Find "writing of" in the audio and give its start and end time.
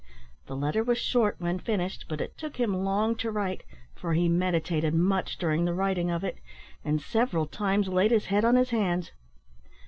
5.75-6.23